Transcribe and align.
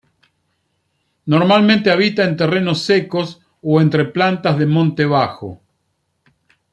Normalmente 1.27 1.91
habita 1.91 2.23
en 2.23 2.35
terrenos 2.35 2.81
secos 2.81 3.39
o 3.61 3.79
entre 3.79 4.05
plantas 4.05 4.57
del 4.57 4.65
monte 4.67 5.05
bajo. 5.05 5.61